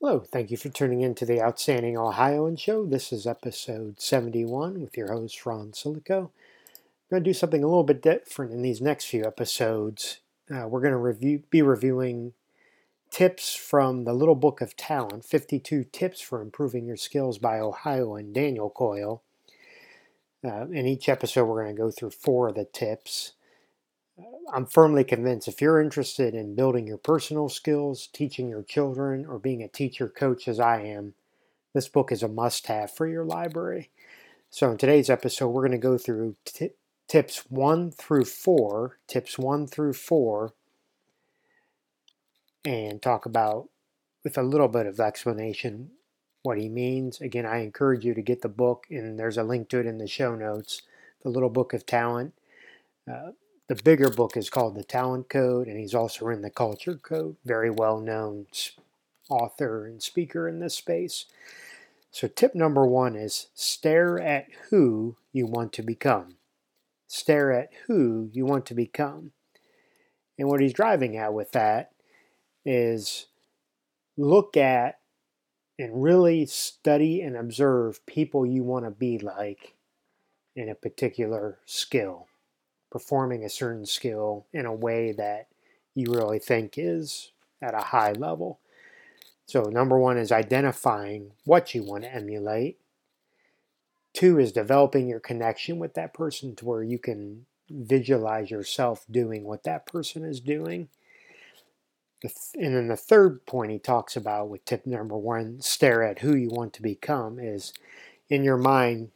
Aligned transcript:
Hello, 0.00 0.20
thank 0.20 0.52
you 0.52 0.56
for 0.56 0.68
tuning 0.68 1.00
in 1.00 1.16
to 1.16 1.26
the 1.26 1.42
Outstanding 1.42 1.98
Ohioan 1.98 2.54
Show. 2.54 2.86
This 2.86 3.12
is 3.12 3.26
episode 3.26 4.00
71 4.00 4.80
with 4.80 4.96
your 4.96 5.10
host, 5.10 5.44
Ron 5.44 5.72
Silico. 5.72 6.26
I'm 6.26 7.10
going 7.10 7.24
to 7.24 7.30
do 7.30 7.34
something 7.34 7.64
a 7.64 7.66
little 7.66 7.82
bit 7.82 8.00
different 8.00 8.52
in 8.52 8.62
these 8.62 8.80
next 8.80 9.06
few 9.06 9.24
episodes. 9.24 10.20
Uh, 10.48 10.68
we're 10.68 10.82
going 10.82 10.92
to 10.92 10.98
review, 10.98 11.42
be 11.50 11.62
reviewing 11.62 12.32
tips 13.10 13.56
from 13.56 14.04
the 14.04 14.12
Little 14.12 14.36
Book 14.36 14.60
of 14.60 14.76
Talent 14.76 15.24
52 15.24 15.86
Tips 15.90 16.20
for 16.20 16.40
Improving 16.40 16.86
Your 16.86 16.96
Skills 16.96 17.38
by 17.38 17.58
Ohioan 17.58 18.32
Daniel 18.32 18.70
Coyle. 18.70 19.24
Uh, 20.44 20.66
in 20.68 20.86
each 20.86 21.08
episode, 21.08 21.46
we're 21.46 21.64
going 21.64 21.74
to 21.74 21.82
go 21.82 21.90
through 21.90 22.10
four 22.10 22.50
of 22.50 22.54
the 22.54 22.66
tips. 22.66 23.32
I'm 24.52 24.66
firmly 24.66 25.04
convinced 25.04 25.48
if 25.48 25.60
you're 25.60 25.80
interested 25.80 26.34
in 26.34 26.54
building 26.54 26.86
your 26.86 26.98
personal 26.98 27.48
skills, 27.48 28.08
teaching 28.12 28.48
your 28.48 28.62
children, 28.62 29.26
or 29.26 29.38
being 29.38 29.62
a 29.62 29.68
teacher 29.68 30.08
coach 30.08 30.48
as 30.48 30.58
I 30.58 30.82
am, 30.82 31.14
this 31.74 31.88
book 31.88 32.10
is 32.10 32.22
a 32.22 32.28
must 32.28 32.66
have 32.68 32.90
for 32.90 33.06
your 33.06 33.24
library. 33.24 33.90
So, 34.50 34.70
in 34.70 34.78
today's 34.78 35.10
episode, 35.10 35.48
we're 35.48 35.66
going 35.66 35.72
to 35.72 35.78
go 35.78 35.98
through 35.98 36.36
t- 36.44 36.70
tips 37.06 37.44
one 37.50 37.90
through 37.90 38.24
four, 38.24 38.98
tips 39.06 39.38
one 39.38 39.66
through 39.66 39.92
four, 39.92 40.54
and 42.64 43.02
talk 43.02 43.26
about, 43.26 43.68
with 44.24 44.38
a 44.38 44.42
little 44.42 44.68
bit 44.68 44.86
of 44.86 44.98
explanation, 44.98 45.90
what 46.42 46.58
he 46.58 46.70
means. 46.70 47.20
Again, 47.20 47.44
I 47.44 47.58
encourage 47.58 48.04
you 48.04 48.14
to 48.14 48.22
get 48.22 48.40
the 48.40 48.48
book, 48.48 48.86
and 48.90 49.18
there's 49.18 49.38
a 49.38 49.44
link 49.44 49.68
to 49.68 49.80
it 49.80 49.86
in 49.86 49.98
the 49.98 50.06
show 50.06 50.34
notes 50.34 50.82
The 51.22 51.28
Little 51.28 51.50
Book 51.50 51.74
of 51.74 51.84
Talent. 51.84 52.32
Uh, 53.06 53.32
the 53.68 53.76
bigger 53.76 54.08
book 54.08 54.36
is 54.36 54.48
called 54.48 54.74
The 54.74 54.82
Talent 54.82 55.28
Code, 55.28 55.68
and 55.68 55.78
he's 55.78 55.94
also 55.94 56.28
in 56.28 56.40
The 56.40 56.50
Culture 56.50 56.96
Code, 56.96 57.36
very 57.44 57.70
well 57.70 58.00
known 58.00 58.46
author 59.28 59.86
and 59.86 60.02
speaker 60.02 60.48
in 60.48 60.58
this 60.58 60.74
space. 60.74 61.26
So, 62.10 62.28
tip 62.28 62.54
number 62.54 62.86
one 62.86 63.14
is 63.14 63.48
stare 63.54 64.18
at 64.18 64.46
who 64.70 65.16
you 65.32 65.44
want 65.46 65.74
to 65.74 65.82
become. 65.82 66.36
Stare 67.06 67.52
at 67.52 67.68
who 67.86 68.30
you 68.32 68.46
want 68.46 68.64
to 68.66 68.74
become. 68.74 69.32
And 70.38 70.48
what 70.48 70.60
he's 70.60 70.72
driving 70.72 71.18
at 71.18 71.34
with 71.34 71.52
that 71.52 71.90
is 72.64 73.26
look 74.16 74.56
at 74.56 74.98
and 75.78 76.02
really 76.02 76.46
study 76.46 77.20
and 77.20 77.36
observe 77.36 78.04
people 78.06 78.46
you 78.46 78.62
want 78.64 78.86
to 78.86 78.90
be 78.90 79.18
like 79.18 79.74
in 80.56 80.70
a 80.70 80.74
particular 80.74 81.58
skill 81.66 82.27
performing 82.90 83.44
a 83.44 83.50
certain 83.50 83.86
skill 83.86 84.46
in 84.52 84.66
a 84.66 84.74
way 84.74 85.12
that 85.12 85.48
you 85.94 86.12
really 86.12 86.38
think 86.38 86.74
is 86.76 87.32
at 87.60 87.74
a 87.74 87.78
high 87.78 88.12
level. 88.12 88.60
So, 89.46 89.64
number 89.64 89.98
one 89.98 90.18
is 90.18 90.30
identifying 90.30 91.32
what 91.44 91.74
you 91.74 91.82
want 91.82 92.04
to 92.04 92.14
emulate. 92.14 92.78
Two 94.12 94.38
is 94.38 94.52
developing 94.52 95.08
your 95.08 95.20
connection 95.20 95.78
with 95.78 95.94
that 95.94 96.12
person 96.12 96.54
to 96.56 96.64
where 96.64 96.82
you 96.82 96.98
can 96.98 97.46
visualize 97.70 98.50
yourself 98.50 99.04
doing 99.10 99.44
what 99.44 99.64
that 99.64 99.86
person 99.86 100.24
is 100.24 100.40
doing. 100.40 100.88
And 102.54 102.74
then 102.74 102.88
the 102.88 102.96
third 102.96 103.46
point 103.46 103.70
he 103.70 103.78
talks 103.78 104.16
about 104.16 104.48
with 104.48 104.64
tip 104.64 104.86
number 104.86 105.16
one, 105.16 105.60
stare 105.60 106.02
at 106.02 106.18
who 106.18 106.34
you 106.34 106.48
want 106.48 106.72
to 106.74 106.82
become, 106.82 107.38
is 107.38 107.72
in 108.28 108.42
your 108.42 108.56
mind, 108.56 109.10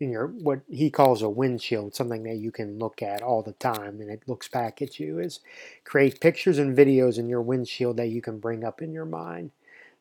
in 0.00 0.10
your 0.10 0.26
what 0.26 0.60
he 0.68 0.90
calls 0.90 1.22
a 1.22 1.28
windshield, 1.28 1.94
something 1.94 2.24
that 2.24 2.36
you 2.36 2.50
can 2.50 2.78
look 2.78 3.02
at 3.02 3.22
all 3.22 3.42
the 3.42 3.52
time 3.52 4.00
and 4.00 4.10
it 4.10 4.22
looks 4.26 4.48
back 4.48 4.82
at 4.82 4.98
you, 4.98 5.18
is 5.18 5.40
create 5.84 6.20
pictures 6.20 6.58
and 6.58 6.76
videos 6.76 7.18
in 7.18 7.28
your 7.28 7.42
windshield 7.42 7.96
that 7.96 8.08
you 8.08 8.20
can 8.20 8.38
bring 8.38 8.64
up 8.64 8.82
in 8.82 8.92
your 8.92 9.04
mind. 9.04 9.50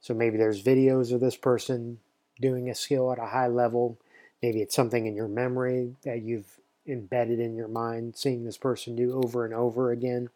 So 0.01 0.13
maybe 0.13 0.37
there's 0.37 0.63
videos 0.63 1.13
of 1.13 1.21
this 1.21 1.37
person 1.37 1.99
doing 2.41 2.69
a 2.69 2.75
skill 2.75 3.11
at 3.11 3.19
a 3.19 3.27
high 3.27 3.47
level. 3.47 3.97
Maybe 4.41 4.61
it's 4.61 4.75
something 4.75 5.05
in 5.05 5.15
your 5.15 5.29
memory 5.29 5.95
that 6.03 6.21
you've 6.21 6.59
embedded 6.85 7.39
in 7.39 7.55
your 7.55 7.69
mind, 7.69 8.17
seeing 8.17 8.43
this 8.43 8.57
person 8.57 8.95
do 8.95 9.13
over 9.13 9.45
and 9.45 9.53
over 9.53 9.91
again. 9.91 10.29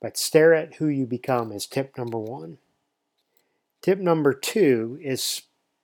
But 0.00 0.16
stare 0.16 0.54
at 0.54 0.74
who 0.74 0.88
you 0.88 1.06
become 1.06 1.52
is 1.52 1.66
tip 1.66 1.96
number 1.96 2.18
one. 2.18 2.58
Tip 3.80 3.98
number 3.98 4.34
two 4.34 4.98
is 5.02 5.42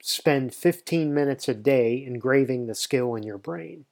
Spend 0.08 0.54
15 0.54 1.12
minutes 1.12 1.48
a 1.48 1.54
day 1.54 2.04
engraving 2.06 2.68
the 2.68 2.76
skill 2.76 3.16
in 3.16 3.24
your 3.24 3.38
brain. 3.38 3.86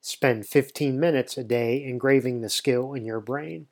Spend 0.00 0.46
15 0.46 1.00
minutes 1.00 1.36
a 1.36 1.42
day 1.42 1.82
engraving 1.82 2.40
the 2.40 2.48
skill 2.48 2.94
in 2.94 3.04
your 3.04 3.18
brain. 3.18 3.66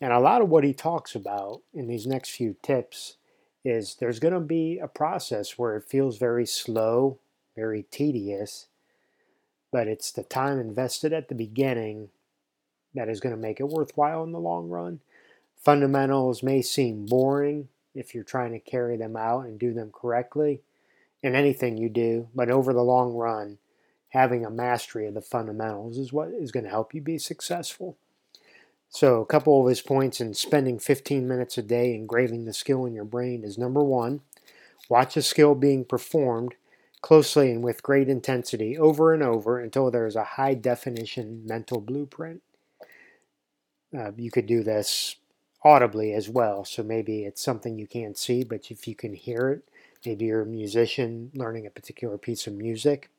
And 0.00 0.10
a 0.10 0.18
lot 0.18 0.40
of 0.40 0.48
what 0.48 0.64
he 0.64 0.72
talks 0.72 1.14
about 1.14 1.60
in 1.74 1.86
these 1.86 2.06
next 2.06 2.30
few 2.30 2.56
tips 2.62 3.18
is 3.62 3.96
there's 3.96 4.20
going 4.20 4.32
to 4.32 4.40
be 4.40 4.78
a 4.78 4.88
process 4.88 5.58
where 5.58 5.76
it 5.76 5.84
feels 5.84 6.16
very 6.16 6.46
slow, 6.46 7.18
very 7.54 7.82
tedious, 7.90 8.68
but 9.70 9.86
it's 9.86 10.10
the 10.10 10.22
time 10.22 10.58
invested 10.58 11.12
at 11.12 11.28
the 11.28 11.34
beginning 11.34 12.08
that 12.94 13.10
is 13.10 13.20
going 13.20 13.34
to 13.34 13.40
make 13.40 13.60
it 13.60 13.68
worthwhile 13.68 14.24
in 14.24 14.32
the 14.32 14.40
long 14.40 14.70
run. 14.70 15.00
Fundamentals 15.58 16.42
may 16.42 16.62
seem 16.62 17.04
boring 17.04 17.68
if 17.94 18.14
you're 18.14 18.24
trying 18.24 18.52
to 18.52 18.58
carry 18.58 18.96
them 18.96 19.14
out 19.14 19.44
and 19.44 19.58
do 19.58 19.74
them 19.74 19.90
correctly, 19.92 20.62
in 21.22 21.34
anything 21.34 21.76
you 21.76 21.88
do, 21.88 22.28
but 22.34 22.50
over 22.50 22.72
the 22.72 22.82
long 22.82 23.14
run, 23.14 23.58
having 24.10 24.44
a 24.44 24.50
mastery 24.50 25.06
of 25.06 25.14
the 25.14 25.20
fundamentals 25.20 25.98
is 25.98 26.12
what 26.12 26.28
is 26.28 26.52
going 26.52 26.64
to 26.64 26.70
help 26.70 26.94
you 26.94 27.00
be 27.00 27.18
successful. 27.18 27.96
So, 28.88 29.20
a 29.20 29.26
couple 29.26 29.60
of 29.60 29.68
his 29.68 29.80
points 29.80 30.20
in 30.20 30.34
spending 30.34 30.78
15 30.78 31.28
minutes 31.28 31.56
a 31.56 31.62
day 31.62 31.94
engraving 31.94 32.44
the 32.44 32.52
skill 32.52 32.84
in 32.86 32.94
your 32.94 33.04
brain 33.04 33.44
is 33.44 33.56
number 33.56 33.84
one, 33.84 34.22
watch 34.88 35.16
a 35.16 35.22
skill 35.22 35.54
being 35.54 35.84
performed 35.84 36.54
closely 37.00 37.50
and 37.50 37.62
with 37.62 37.82
great 37.82 38.08
intensity 38.08 38.76
over 38.76 39.14
and 39.14 39.22
over 39.22 39.58
until 39.58 39.90
there 39.90 40.06
is 40.06 40.16
a 40.16 40.24
high 40.24 40.54
definition 40.54 41.46
mental 41.46 41.80
blueprint. 41.80 42.42
Uh, 43.96 44.12
you 44.16 44.30
could 44.30 44.46
do 44.46 44.62
this 44.62 45.16
audibly 45.64 46.12
as 46.12 46.28
well, 46.28 46.64
so 46.64 46.82
maybe 46.82 47.24
it's 47.24 47.42
something 47.42 47.78
you 47.78 47.86
can't 47.86 48.18
see, 48.18 48.44
but 48.44 48.70
if 48.70 48.88
you 48.88 48.94
can 48.94 49.14
hear 49.14 49.50
it, 49.50 49.68
Maybe 50.04 50.26
you're 50.26 50.42
a 50.42 50.46
musician 50.46 51.30
learning 51.34 51.66
a 51.66 51.70
particular 51.70 52.16
piece 52.16 52.46
of 52.46 52.54
music. 52.54 53.10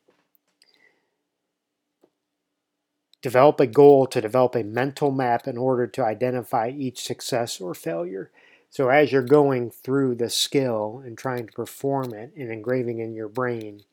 Develop 3.22 3.59
a 3.59 3.68
goal 3.68 4.08
to 4.08 4.19
develop 4.19 4.56
a 4.56 4.64
mental 4.64 5.12
map 5.12 5.47
in 5.47 5.58
order 5.58 5.86
to 5.86 6.03
identify 6.03 6.69
each 6.69 7.03
success 7.03 7.62
or 7.62 7.75
failure. 7.75 8.31
So, 8.72 8.90
as 8.90 9.12
you're 9.12 9.22
going 9.22 9.69
through 9.69 10.16
the 10.16 10.30
skill 10.30 11.03
and 11.06 11.16
trying 11.16 11.46
to 11.46 11.53
perform 11.53 12.14
it 12.14 12.31
and 12.36 12.52
engraving 12.52 13.00
in 13.00 13.13
your 13.13 13.28
brain, 13.28 13.84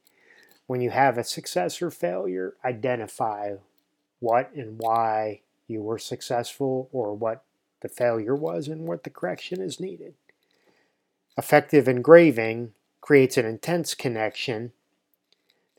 when 0.66 0.80
you 0.80 0.90
have 0.90 1.18
a 1.18 1.24
success 1.24 1.82
or 1.82 1.90
failure, 1.90 2.54
identify 2.64 3.56
what 4.20 4.50
and 4.54 4.78
why 4.78 5.40
you 5.66 5.82
were 5.82 5.98
successful 5.98 6.88
or 6.90 7.14
what 7.14 7.44
the 7.80 7.88
failure 7.88 8.34
was 8.34 8.66
and 8.66 8.86
what 8.86 9.04
the 9.04 9.10
correction 9.10 9.60
is 9.60 9.78
needed. 9.78 10.14
Effective 11.36 11.86
engraving 11.86 12.72
creates 13.08 13.38
an 13.38 13.46
intense 13.46 13.94
connection 13.94 14.70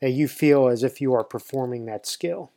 that 0.00 0.10
you 0.10 0.26
feel 0.26 0.66
as 0.66 0.82
if 0.82 1.00
you 1.00 1.14
are 1.14 1.22
performing 1.22 1.86
that 1.86 2.04
skill. 2.04 2.50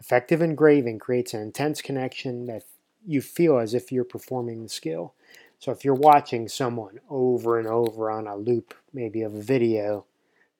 Effective 0.00 0.40
engraving 0.40 0.98
creates 0.98 1.34
an 1.34 1.42
intense 1.42 1.82
connection 1.82 2.46
that 2.46 2.62
you 3.06 3.20
feel 3.20 3.58
as 3.58 3.74
if 3.74 3.92
you're 3.92 4.02
performing 4.02 4.62
the 4.62 4.68
skill. 4.70 5.12
So 5.58 5.72
if 5.72 5.84
you're 5.84 5.92
watching 5.92 6.48
someone 6.48 7.00
over 7.10 7.58
and 7.58 7.68
over 7.68 8.10
on 8.10 8.26
a 8.26 8.34
loop, 8.34 8.72
maybe 8.94 9.20
of 9.20 9.34
a 9.34 9.42
video, 9.42 10.06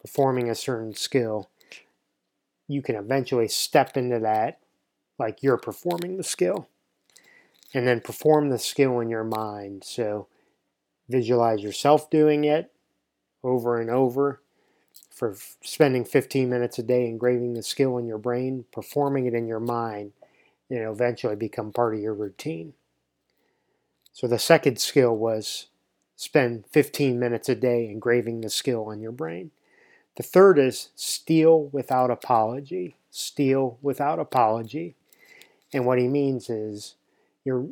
performing 0.02 0.50
a 0.50 0.54
certain 0.54 0.92
skill, 0.92 1.48
you 2.68 2.82
can 2.82 2.96
eventually 2.96 3.48
step 3.48 3.96
into 3.96 4.18
that 4.18 4.58
like 5.18 5.42
you're 5.42 5.56
performing 5.56 6.18
the 6.18 6.22
skill. 6.22 6.68
And 7.72 7.86
then 7.86 8.02
perform 8.02 8.50
the 8.50 8.58
skill 8.58 9.00
in 9.00 9.08
your 9.08 9.24
mind. 9.24 9.84
So 9.84 10.26
visualize 11.08 11.62
yourself 11.62 12.10
doing 12.10 12.44
it, 12.44 12.70
over 13.42 13.80
and 13.80 13.90
over 13.90 14.40
for 15.10 15.36
spending 15.62 16.04
15 16.04 16.48
minutes 16.48 16.78
a 16.78 16.82
day 16.82 17.06
engraving 17.06 17.54
the 17.54 17.62
skill 17.62 17.98
in 17.98 18.06
your 18.06 18.18
brain, 18.18 18.64
performing 18.72 19.26
it 19.26 19.34
in 19.34 19.46
your 19.46 19.60
mind, 19.60 20.12
and 20.68 20.78
it'll 20.78 20.92
eventually 20.92 21.36
become 21.36 21.72
part 21.72 21.94
of 21.94 22.00
your 22.00 22.14
routine. 22.14 22.72
So 24.12 24.26
the 24.26 24.38
second 24.38 24.78
skill 24.78 25.16
was 25.16 25.66
spend 26.16 26.64
15 26.66 27.18
minutes 27.18 27.48
a 27.48 27.54
day 27.54 27.86
engraving 27.88 28.40
the 28.40 28.50
skill 28.50 28.86
on 28.86 29.00
your 29.00 29.12
brain. 29.12 29.50
The 30.16 30.22
third 30.22 30.58
is 30.58 30.90
steal 30.94 31.64
without 31.72 32.10
apology. 32.10 32.96
Steal 33.10 33.78
without 33.82 34.18
apology. 34.18 34.96
And 35.72 35.86
what 35.86 35.98
he 35.98 36.08
means 36.08 36.50
is 36.50 36.96
your 37.44 37.68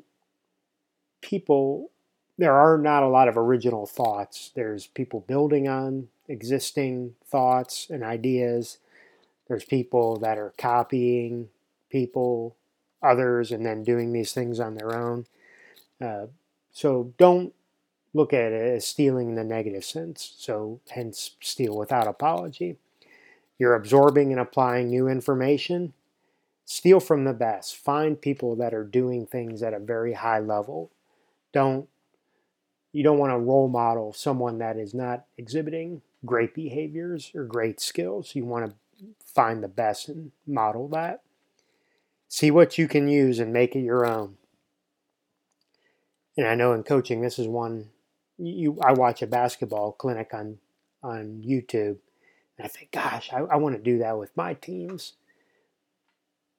people 1.21 1.91
there 2.39 2.55
are 2.55 2.79
not 2.79 3.03
a 3.03 3.09
lot 3.09 3.29
of 3.29 3.37
original 3.37 3.85
thoughts. 3.85 4.53
There's 4.55 4.87
people 4.87 5.25
building 5.27 5.69
on 5.69 6.09
existing 6.29 7.17
thoughts 7.27 7.91
and 7.91 8.05
ideas. 8.05 8.79
There's 9.49 9.65
people 9.65 10.17
that 10.19 10.39
are 10.39 10.55
copying 10.57 11.49
people, 11.91 12.55
others, 13.03 13.51
and 13.51 13.67
then 13.67 13.83
doing 13.83 14.13
these 14.13 14.33
things 14.33 14.61
on 14.61 14.77
their 14.77 14.95
own. 14.95 15.27
Uh, 16.01 16.27
so 16.71 17.13
don't 17.19 17.53
look 18.15 18.33
at 18.33 18.53
it 18.53 18.77
as 18.77 18.87
stealing 18.87 19.31
in 19.31 19.35
the 19.35 19.45
negative 19.45 19.85
sense, 19.85 20.35
so 20.39 20.81
hence 20.91 21.33
steal 21.41 21.77
without 21.77 22.07
apology. 22.07 22.77
You're 23.59 23.75
absorbing 23.75 24.31
and 24.31 24.41
applying 24.41 24.89
new 24.89 25.09
information. 25.09 25.93
Steal 26.65 27.01
from 27.01 27.25
the 27.25 27.33
best. 27.33 27.77
Find 27.77 28.21
people 28.21 28.55
that 28.57 28.75
are 28.75 28.85
doing 28.85 29.27
things 29.27 29.63
at 29.63 29.75
a 29.75 29.81
very 29.81 30.13
high 30.13 30.39
level. 30.39 30.91
Don't 31.53 31.89
you 32.93 33.03
don't 33.03 33.19
want 33.19 33.33
to 33.33 33.39
role 33.39 33.69
model 33.69 34.13
someone 34.13 34.59
that 34.59 34.77
is 34.77 34.95
not 34.95 35.25
exhibiting 35.37 36.03
great 36.25 36.55
behaviors 36.55 37.31
or 37.35 37.45
great 37.45 37.81
skills. 37.81 38.35
You 38.35 38.45
want 38.45 38.71
to 38.71 38.75
find 39.25 39.63
the 39.63 39.69
best 39.69 40.09
and 40.09 40.33
model 40.47 40.89
that. 40.89 41.23
See 42.29 42.51
what 42.51 42.79
you 42.79 42.89
can 42.89 43.09
use 43.09 43.39
and 43.39 43.53
make 43.53 43.75
it 43.75 43.81
your 43.81 44.07
own. 44.07 44.37
And 46.37 46.47
I 46.47 46.55
know 46.55 46.73
in 46.73 46.83
coaching, 46.83 47.21
this 47.21 47.39
is 47.39 47.49
one 47.49 47.91
you. 48.39 48.79
I 48.81 48.93
watch 48.93 49.23
a 49.23 49.27
basketball 49.27 49.93
clinic 49.93 50.33
on 50.33 50.59
on 51.03 51.43
YouTube, 51.45 51.99
and 52.57 52.65
I 52.65 52.69
think, 52.69 52.93
gosh, 52.93 53.31
I, 53.33 53.39
I 53.39 53.57
want 53.57 53.77
to 53.77 53.83
do 53.83 53.99
that 53.99 54.19
with 54.19 54.37
my 54.37 54.55
teams. 54.55 55.15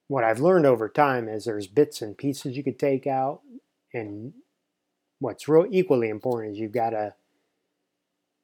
What 0.08 0.24
I've 0.24 0.40
learned 0.40 0.66
over 0.66 0.90
time 0.90 1.30
is 1.30 1.46
there's 1.46 1.68
bits 1.68 2.02
and 2.02 2.18
pieces 2.18 2.58
you 2.58 2.64
could 2.64 2.80
take 2.80 3.08
out, 3.08 3.42
and 3.94 4.34
what's 5.19 5.48
real 5.48 5.68
equally 5.69 6.10
important 6.10 6.54
is 6.54 6.60
you've 6.60 6.71
got 6.71 6.92
to 6.92 7.13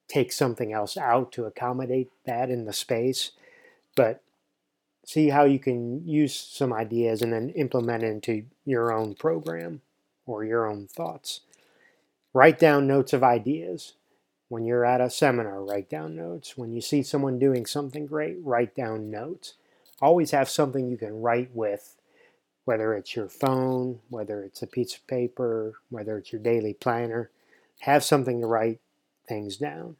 take 0.08 0.30
something 0.32 0.72
else 0.72 0.96
out 0.96 1.32
to 1.32 1.44
accommodate 1.44 2.10
that 2.24 2.50
in 2.50 2.64
the 2.64 2.72
space. 2.72 3.32
But 3.96 4.22
see 5.04 5.30
how 5.30 5.44
you 5.44 5.58
can 5.58 6.06
use 6.06 6.34
some 6.34 6.72
ideas 6.72 7.22
and 7.22 7.32
then 7.32 7.50
implement 7.50 8.04
it 8.04 8.08
into 8.08 8.44
your 8.64 8.92
own 8.92 9.14
program 9.14 9.80
or 10.26 10.44
your 10.44 10.66
own 10.66 10.86
thoughts. 10.86 11.40
Write 12.32 12.58
down 12.58 12.86
notes 12.86 13.12
of 13.12 13.22
ideas. 13.22 13.94
When 14.48 14.64
you're 14.64 14.84
at 14.84 15.00
a 15.00 15.10
seminar, 15.10 15.64
write 15.64 15.88
down 15.88 16.14
notes. 16.14 16.56
When 16.56 16.72
you 16.72 16.80
see 16.80 17.02
someone 17.02 17.38
doing 17.38 17.66
something 17.66 18.06
great, 18.06 18.36
write 18.42 18.74
down 18.74 19.10
notes. 19.10 19.54
Always 20.00 20.32
have 20.32 20.48
something 20.48 20.88
you 20.88 20.98
can 20.98 21.22
write 21.22 21.50
with, 21.54 21.96
whether 22.66 22.94
it's 22.94 23.14
your 23.14 23.28
phone, 23.28 24.00
whether 24.10 24.42
it's 24.42 24.60
a 24.60 24.66
piece 24.66 24.94
of 24.94 25.06
paper, 25.06 25.74
whether 25.88 26.18
it's 26.18 26.32
your 26.32 26.42
daily 26.42 26.74
planner. 26.74 27.30
Have 27.80 28.04
something 28.04 28.40
to 28.40 28.46
write 28.46 28.80
things 29.28 29.56
down. 29.56 29.96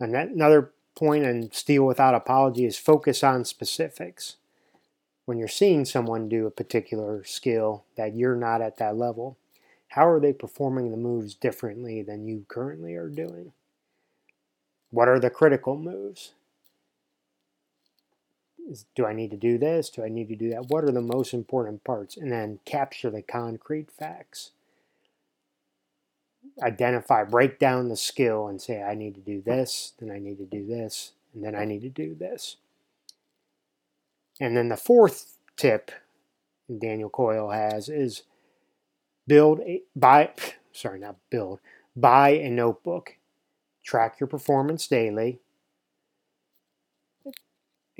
And 0.00 0.12
that, 0.12 0.30
another 0.30 0.72
point 0.96 1.24
in 1.24 1.52
Steal 1.52 1.86
Without 1.86 2.14
Apology 2.14 2.64
is 2.64 2.76
focus 2.76 3.22
on 3.22 3.44
specifics. 3.44 4.36
When 5.26 5.38
you're 5.38 5.46
seeing 5.46 5.84
someone 5.84 6.28
do 6.28 6.46
a 6.46 6.50
particular 6.50 7.22
skill 7.22 7.84
that 7.96 8.16
you're 8.16 8.34
not 8.34 8.60
at 8.60 8.78
that 8.78 8.96
level, 8.96 9.38
how 9.88 10.08
are 10.08 10.18
they 10.18 10.32
performing 10.32 10.90
the 10.90 10.96
moves 10.96 11.36
differently 11.36 12.02
than 12.02 12.26
you 12.26 12.46
currently 12.48 12.96
are 12.96 13.08
doing? 13.08 13.52
What 14.90 15.08
are 15.08 15.20
the 15.20 15.30
critical 15.30 15.76
moves? 15.76 16.32
Is, 18.70 18.86
do 18.94 19.04
I 19.04 19.12
need 19.12 19.32
to 19.32 19.36
do 19.36 19.58
this? 19.58 19.90
Do 19.90 20.04
I 20.04 20.08
need 20.08 20.28
to 20.28 20.36
do 20.36 20.50
that? 20.50 20.68
What 20.68 20.84
are 20.84 20.92
the 20.92 21.00
most 21.00 21.34
important 21.34 21.82
parts? 21.82 22.16
And 22.16 22.30
then 22.30 22.60
capture 22.64 23.10
the 23.10 23.20
concrete 23.20 23.90
facts. 23.90 24.52
Identify, 26.62 27.24
break 27.24 27.58
down 27.58 27.88
the 27.88 27.96
skill 27.96 28.46
and 28.46 28.62
say, 28.62 28.82
I 28.82 28.94
need 28.94 29.14
to 29.16 29.20
do 29.20 29.42
this, 29.42 29.92
then 29.98 30.10
I 30.10 30.18
need 30.18 30.38
to 30.38 30.46
do 30.46 30.66
this, 30.66 31.12
and 31.34 31.44
then 31.44 31.54
I 31.54 31.64
need 31.64 31.82
to 31.82 31.88
do 31.88 32.14
this. 32.14 32.56
And 34.40 34.56
then 34.56 34.68
the 34.68 34.76
fourth 34.76 35.36
tip 35.56 35.90
Daniel 36.78 37.10
Coyle 37.10 37.50
has 37.50 37.88
is 37.88 38.22
build 39.26 39.60
a 39.60 39.82
buy 39.94 40.30
sorry 40.72 40.98
not 40.98 41.16
build 41.30 41.60
buy 41.94 42.30
a 42.30 42.48
notebook 42.48 43.16
track 43.84 44.18
your 44.20 44.26
performance 44.26 44.86
daily 44.86 45.40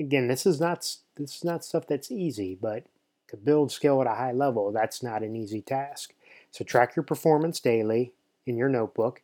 again 0.01 0.27
this 0.27 0.45
is 0.45 0.59
not 0.59 0.79
this 1.15 1.37
is 1.37 1.43
not 1.43 1.63
stuff 1.63 1.87
that's 1.87 2.11
easy 2.11 2.57
but 2.59 2.85
to 3.27 3.37
build 3.37 3.71
skill 3.71 4.01
at 4.01 4.07
a 4.07 4.15
high 4.15 4.31
level 4.33 4.71
that's 4.71 5.01
not 5.01 5.23
an 5.23 5.35
easy 5.35 5.61
task 5.61 6.13
so 6.51 6.63
track 6.63 6.95
your 6.95 7.03
performance 7.03 7.59
daily 7.59 8.11
in 8.45 8.57
your 8.57 8.69
notebook 8.69 9.21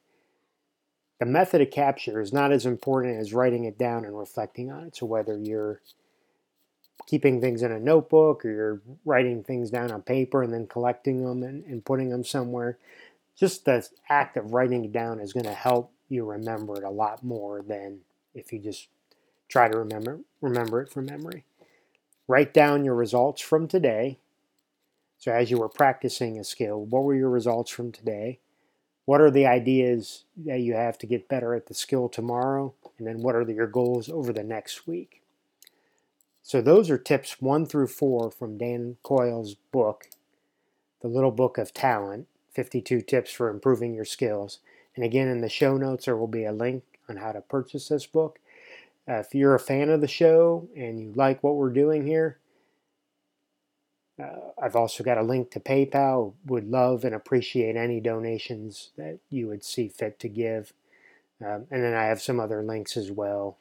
the 1.20 1.26
method 1.26 1.62
of 1.62 1.72
capture 1.72 2.22
is 2.22 2.32
not 2.32 2.52
as 2.52 2.66
important 2.66 3.20
as 3.20 3.34
writing 3.34 3.66
it 3.66 3.78
down 3.78 4.06
and 4.06 4.18
reflecting 4.18 4.72
on 4.72 4.86
it 4.86 4.96
so 4.96 5.06
whether 5.06 5.38
you're 5.38 5.82
keeping 7.06 7.40
things 7.40 7.64
in 7.64 7.72
a 7.72 7.80
notebook 7.80 8.44
or 8.44 8.52
you're 8.52 8.82
writing 9.06 9.44
things 9.44 9.70
down 9.70 9.92
on 9.92 10.02
paper 10.02 10.44
and 10.44 10.54
then 10.54 10.68
collecting 10.68 11.24
them 11.24 11.44
and, 11.44 11.64
and 11.66 11.86
putting 11.86 12.10
them 12.10 12.24
somewhere. 12.24 12.78
Just 13.36 13.66
the 13.66 13.88
act 14.10 14.36
of 14.36 14.54
writing 14.54 14.86
it 14.86 14.92
down 14.92 15.20
is 15.20 15.34
going 15.34 15.46
to 15.46 15.54
help 15.54 15.92
you 16.10 16.26
remember 16.26 16.76
it 16.76 16.84
a 16.84 16.90
lot 16.90 17.24
more 17.24 17.62
than 17.62 18.00
if 18.34 18.52
you 18.52 18.60
just 18.60 18.88
try 19.48 19.68
to 19.68 19.78
remember 19.78 20.22
remember 20.42 20.82
it 20.82 20.92
from 20.92 21.06
memory. 21.06 21.46
Write 22.28 22.54
down 22.54 22.84
your 22.84 22.96
results 22.96 23.42
from 23.42 23.68
today. 23.68 24.20
So 25.18 25.32
as 25.32 25.50
you 25.50 25.58
were 25.58 25.70
practicing 25.70 26.38
a 26.38 26.44
skill, 26.44 26.86
what 26.86 27.04
were 27.04 27.16
your 27.16 27.30
results 27.30 27.72
from 27.72 27.92
today? 27.92 28.40
What 29.06 29.22
are 29.22 29.32
the 29.32 29.46
ideas 29.46 30.26
that 30.46 30.60
you 30.60 30.74
have 30.74 30.98
to 31.00 31.08
get 31.08 31.30
better 31.30 31.54
at 31.56 31.68
the 31.68 31.74
skill 31.74 32.10
tomorrow? 32.10 32.74
And 32.98 33.08
then 33.08 33.22
what 33.22 33.36
are 33.36 33.46
the, 33.46 33.54
your 33.54 33.68
goals 33.68 34.10
over 34.10 34.34
the 34.34 34.44
next 34.44 34.86
week? 34.86 35.22
So 36.44 36.62
those 36.62 36.90
are 36.90 36.98
tips 36.98 37.42
one 37.42 37.66
through 37.66 37.88
four 37.88 38.30
from 38.32 38.58
Dan 38.58 38.98
Coyle's 39.04 39.56
book, 39.72 40.10
The 41.02 41.08
Little 41.08 41.32
Book 41.32 41.58
of 41.58 41.74
Talent 41.74 42.28
52 42.54 43.02
Tips 43.02 43.32
for 43.32 43.50
Improving 43.50 43.94
Your 43.94 44.06
Skills. 44.06 44.60
And 44.96 45.06
again, 45.06 45.28
in 45.28 45.42
the 45.42 45.50
show 45.50 45.78
notes, 45.78 46.06
there 46.06 46.18
will 46.18 46.28
be 46.28 46.46
a 46.46 46.52
link 46.52 46.84
on 47.08 47.18
how 47.18 47.32
to 47.32 47.42
purchase 47.42 47.88
this 47.88 48.06
book. 48.08 48.40
Uh, 49.10 49.16
if 49.16 49.34
you're 49.34 49.56
a 49.56 49.60
fan 49.60 49.90
of 49.90 50.02
the 50.02 50.08
show 50.08 50.68
and 50.76 51.00
you 51.00 51.14
like 51.16 51.42
what 51.44 51.56
we're 51.56 51.70
doing 51.70 52.06
here, 52.06 52.40
uh, 54.22 54.52
I've 54.62 54.76
also 54.76 55.04
got 55.04 55.18
a 55.18 55.24
link 55.24 55.52
to 55.52 55.60
PayPal. 55.60 56.34
Would 56.46 56.70
love 56.70 57.04
and 57.04 57.16
appreciate 57.16 57.76
any 57.76 58.00
donations 58.00 58.92
that 58.98 59.20
you 59.30 59.48
would 59.48 59.64
see 59.64 59.88
fit 59.88 60.20
to 60.20 60.28
give. 60.28 60.74
Um, 61.40 61.68
and 61.70 61.84
then 61.84 61.94
I 61.94 62.06
have 62.06 62.22
some 62.22 62.40
other 62.40 62.64
links 62.64 62.98
as 62.98 63.12
well 63.12 63.58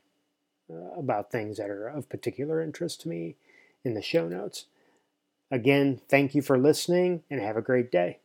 uh, 0.73 0.99
about 0.99 1.31
things 1.31 1.59
that 1.59 1.71
are 1.71 1.89
of 1.89 2.09
particular 2.09 2.63
interest 2.63 3.03
to 3.03 3.09
me 3.09 3.37
in 3.85 3.95
the 3.95 4.03
show 4.03 4.29
notes. 4.29 4.67
Again, 5.51 6.01
thank 6.09 6.35
you 6.35 6.43
for 6.43 6.59
listening 6.59 7.23
and 7.31 7.41
have 7.41 7.57
a 7.57 7.63
great 7.63 7.93
day. 7.93 8.19